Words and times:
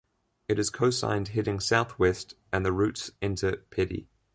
It 0.47 0.57
is 0.57 0.71
cosigned 0.71 1.27
heading 1.27 1.59
south-west, 1.59 2.33
and 2.51 2.65
the 2.65 2.71
routes 2.73 3.11
enter 3.21 3.57
Peddie. 3.69 4.07